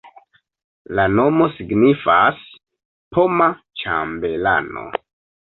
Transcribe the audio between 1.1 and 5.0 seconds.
nomo signifas poma-ĉambelano.